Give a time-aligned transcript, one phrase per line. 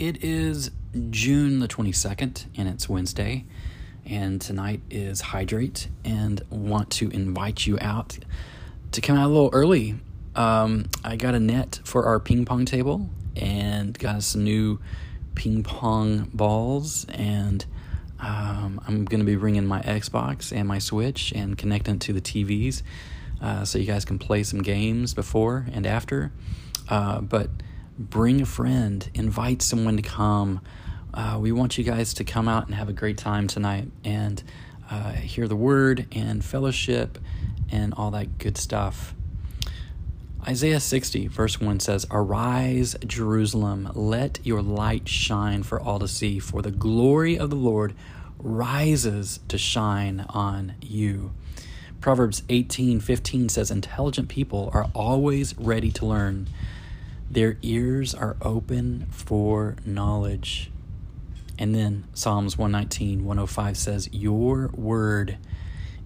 [0.00, 0.70] It is
[1.10, 3.44] June the 22nd, and it's Wednesday.
[4.06, 8.18] And tonight is Hydrate, and want to invite you out
[8.92, 9.96] to come out a little early.
[10.34, 14.80] Um, I got a net for our ping pong table and got some new
[15.34, 17.04] ping pong balls.
[17.10, 17.66] And
[18.20, 22.22] um, I'm going to be bringing my Xbox and my Switch and connecting to the
[22.22, 22.80] TVs
[23.42, 26.32] uh, so you guys can play some games before and after.
[26.88, 27.50] Uh, but
[28.00, 30.60] bring a friend, invite someone to come.
[31.12, 34.42] Uh, we want you guys to come out and have a great time tonight and
[34.90, 37.18] uh, hear the word and fellowship
[37.70, 39.14] and all that good stuff.
[40.48, 46.38] Isaiah 60, verse 1 says, Arise, Jerusalem, let your light shine for all to see,
[46.38, 47.94] for the glory of the Lord
[48.38, 51.32] rises to shine on you.
[52.00, 56.48] Proverbs 18:15 says intelligent people are always ready to learn.
[57.30, 60.72] Their ears are open for knowledge.
[61.58, 65.38] And then Psalms 119, 105 says, Your word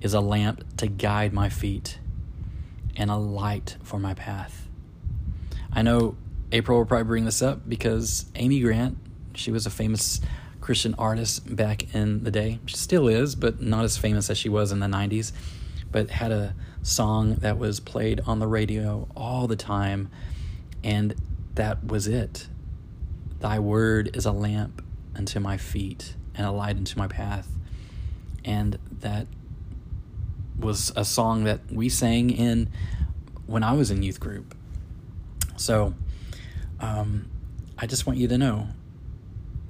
[0.00, 1.98] is a lamp to guide my feet
[2.96, 4.66] and a light for my path.
[5.72, 6.16] I know
[6.50, 8.98] April will probably bring this up because Amy Grant,
[9.34, 10.20] she was a famous
[10.60, 12.58] Christian artist back in the day.
[12.66, 15.32] She still is, but not as famous as she was in the 90s.
[15.92, 20.10] But had a song that was played on the radio all the time
[20.84, 21.14] and
[21.54, 22.48] that was it.
[23.40, 27.48] Thy word is a lamp unto my feet and a light unto my path.
[28.44, 29.26] And that
[30.58, 32.70] was a song that we sang in
[33.46, 34.54] when I was in youth group.
[35.56, 35.94] So
[36.80, 37.30] um,
[37.78, 38.68] I just want you to know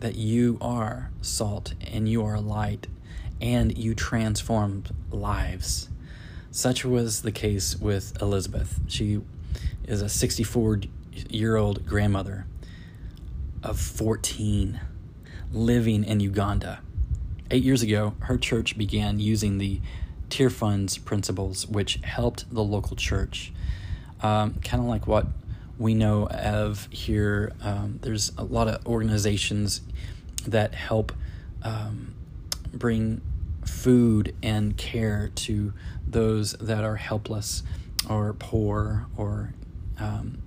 [0.00, 2.86] that you are salt and you are light
[3.40, 5.88] and you transformed lives.
[6.50, 8.80] Such was the case with Elizabeth.
[8.86, 9.22] She
[9.84, 10.80] is a 64
[11.30, 12.46] year old grandmother
[13.62, 14.80] of 14
[15.52, 16.80] living in Uganda.
[17.50, 19.80] Eight years ago, her church began using the
[20.30, 23.52] Tear Fund's principles, which helped the local church.
[24.22, 25.26] Um, kind of like what
[25.78, 27.52] we know of here.
[27.60, 29.82] Um, there's a lot of organizations
[30.46, 31.12] that help
[31.62, 32.14] um,
[32.72, 33.20] bring
[33.64, 35.72] food and care to
[36.06, 37.62] those that are helpless
[38.08, 39.52] or poor or
[39.98, 40.42] um,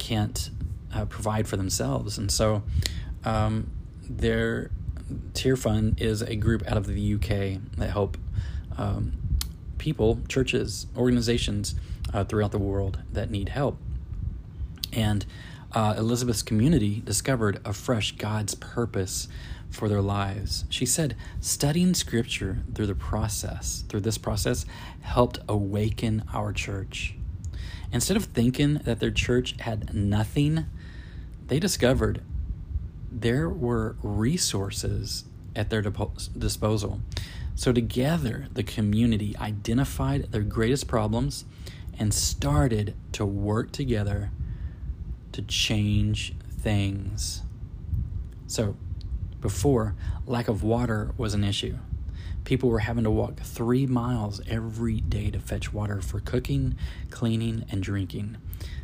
[0.00, 0.50] can't
[0.92, 2.18] uh, provide for themselves.
[2.18, 2.64] And so
[3.24, 3.70] um,
[4.02, 4.72] their
[5.34, 8.16] Tear Fund is a group out of the UK that help
[8.76, 9.12] um,
[9.78, 11.74] people, churches, organizations
[12.12, 13.78] uh, throughout the world that need help.
[14.92, 15.24] And
[15.72, 19.28] uh, Elizabeth's community discovered afresh God's purpose
[19.70, 20.64] for their lives.
[20.68, 24.66] She said, studying scripture through the process, through this process,
[25.02, 27.14] helped awaken our church.
[27.92, 30.66] Instead of thinking that their church had nothing,
[31.46, 32.22] they discovered
[33.10, 35.24] there were resources
[35.56, 37.00] at their disposal.
[37.56, 41.44] So, together, the community identified their greatest problems
[41.98, 44.30] and started to work together
[45.32, 47.42] to change things.
[48.46, 48.76] So,
[49.40, 49.94] before,
[50.26, 51.76] lack of water was an issue.
[52.44, 56.76] People were having to walk three miles every day to fetch water for cooking,
[57.10, 58.38] cleaning, and drinking.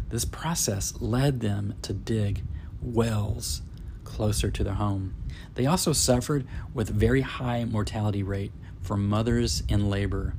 [0.08, 2.44] This process led them to dig
[2.80, 3.62] wells
[4.04, 5.14] closer to their home.
[5.54, 10.34] They also suffered with very high mortality rate for mothers in labor,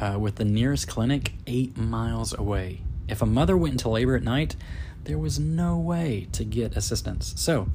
[0.00, 2.82] uh, with the nearest clinic eight miles away.
[3.08, 4.56] If a mother went into labor at night,
[5.04, 7.34] there was no way to get assistance.
[7.36, 7.68] So,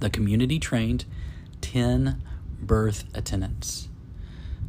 [0.00, 1.04] the community trained
[1.60, 2.22] 10
[2.66, 3.88] birth attendants.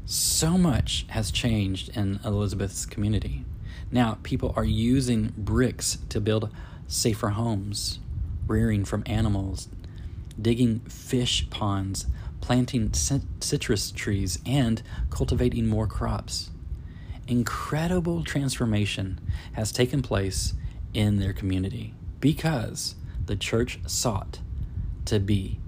[0.06, 3.46] So much has changed in Elizabeth's community.
[3.92, 6.52] Now, people are using bricks to build
[6.88, 8.00] safer homes,
[8.48, 9.68] rearing from animals,
[10.40, 12.06] digging fish ponds,
[12.42, 16.52] planting citrus trees, and cultivating more crops.
[17.28, 19.20] Incredible transformation
[19.53, 20.53] has taken place
[20.94, 22.96] in their community because
[23.26, 24.40] the church sought
[25.06, 25.59] to be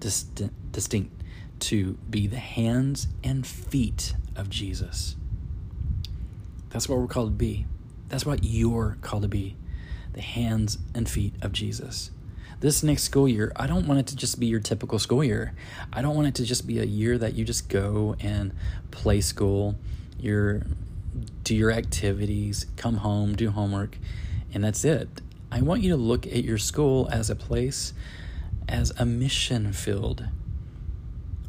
[0.00, 1.15] distinct
[1.60, 5.16] to be the hands and feet of Jesus.
[6.70, 7.66] That's what we're called to be.
[8.08, 9.56] That's what you're called to be
[10.12, 12.10] the hands and feet of Jesus.
[12.60, 15.52] This next school year, I don't want it to just be your typical school year.
[15.92, 18.52] I don't want it to just be a year that you just go and
[18.90, 19.76] play school,
[20.18, 20.62] your
[21.44, 23.98] do your activities, come home, do homework,
[24.54, 25.08] and that's it.
[25.52, 27.92] I want you to look at your school as a place
[28.68, 30.26] as a mission field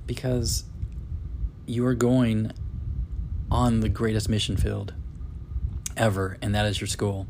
[0.07, 0.63] because
[1.65, 2.51] you are going
[3.51, 4.93] on the greatest mission field
[5.95, 7.27] ever, and that is your school.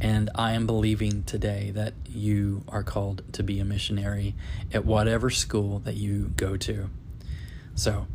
[0.00, 4.34] And I am believing today that you are called to be a missionary
[4.72, 6.90] at whatever school that you go to.
[7.74, 8.06] So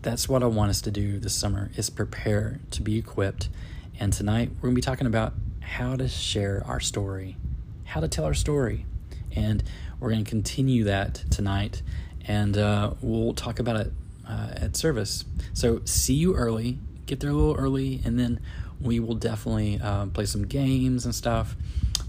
[0.00, 3.50] that's what I want us to do this summer is prepare to be equipped.
[3.98, 7.36] And tonight we're going to be talking about how to share our story,
[7.84, 8.86] how to tell our story.
[9.32, 9.62] And
[9.98, 11.82] we're going to continue that tonight
[12.26, 13.92] and uh, we'll talk about it
[14.28, 15.24] uh, at service.
[15.52, 18.40] So see you early, get there a little early, and then
[18.80, 21.56] we will definitely uh, play some games and stuff,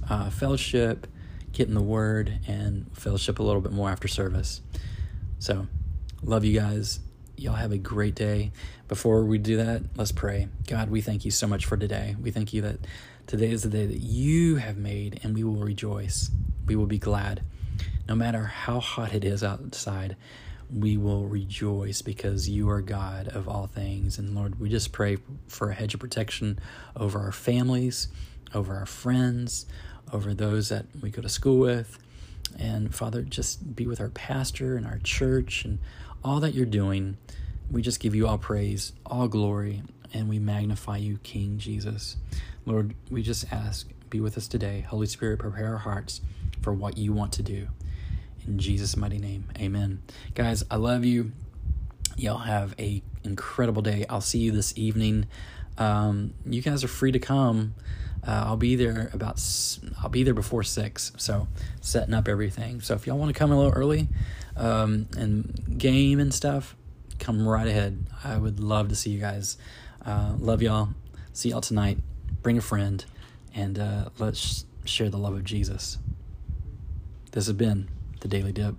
[0.09, 1.07] uh, fellowship,
[1.51, 4.61] get in the Word, and fellowship a little bit more after service.
[5.39, 5.67] So,
[6.21, 6.99] love you guys.
[7.35, 8.51] Y'all have a great day.
[8.87, 10.47] Before we do that, let's pray.
[10.67, 12.15] God, we thank you so much for today.
[12.21, 12.79] We thank you that
[13.25, 16.29] today is the day that you have made, and we will rejoice.
[16.67, 17.41] We will be glad.
[18.07, 20.15] No matter how hot it is outside,
[20.73, 24.17] we will rejoice because you are God of all things.
[24.17, 25.17] And Lord, we just pray
[25.47, 26.59] for a hedge of protection
[26.95, 28.07] over our families,
[28.53, 29.65] over our friends,
[30.13, 31.99] over those that we go to school with.
[32.57, 35.79] And Father, just be with our pastor and our church and
[36.23, 37.17] all that you're doing.
[37.69, 39.83] We just give you all praise, all glory,
[40.13, 42.17] and we magnify you, King Jesus.
[42.65, 44.81] Lord, we just ask, be with us today.
[44.81, 46.21] Holy Spirit, prepare our hearts
[46.61, 47.67] for what you want to do.
[48.47, 50.01] In Jesus' mighty name, amen.
[50.33, 51.31] Guys, I love you.
[52.17, 54.05] Y'all have a incredible day.
[54.09, 55.27] I'll see you this evening.
[55.77, 57.75] Um, you guys are free to come.
[58.27, 59.41] Uh, I'll be there about.
[60.01, 61.11] I'll be there before six.
[61.17, 61.47] So
[61.81, 62.81] setting up everything.
[62.81, 64.07] So if y'all want to come a little early
[64.55, 66.75] um, and game and stuff,
[67.19, 68.05] come right ahead.
[68.23, 69.57] I would love to see you guys.
[70.05, 70.89] Uh, love y'all.
[71.33, 71.99] See y'all tonight.
[72.41, 73.03] Bring a friend,
[73.55, 75.99] and uh, let's share the love of Jesus.
[77.31, 77.87] This has been
[78.21, 78.75] the Daily Dip.